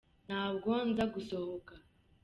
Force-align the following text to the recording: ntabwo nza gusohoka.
ntabwo 0.27 0.71
nza 0.89 1.03
gusohoka. 1.13 1.73